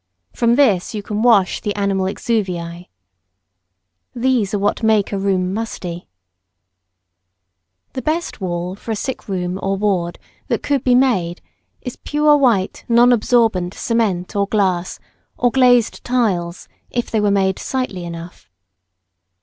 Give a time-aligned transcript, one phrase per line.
[0.33, 2.87] From this you can wash the animal exuviæ.
[4.15, 6.07] These are what make a room musty.
[7.93, 9.71] [Sidenote: Best kind of wall for a sick room.] The best wall for a sick
[9.71, 11.39] room or ward that could be made
[11.83, 14.97] is pure white non absorbent cement or glass,
[15.37, 18.49] or glazed tiles, if they were made sightly enough.